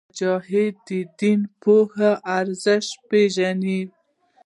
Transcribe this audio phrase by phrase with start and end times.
[0.09, 3.79] مجاهد د دیني پوهې ارزښت پېژني.